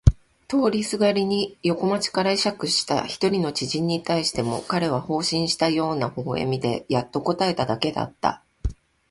[0.47, 8.43] 通りすがりに横町から会釈えしゃくした一人の知人に対しても彼は放心したような微笑でやっと答えただけだった。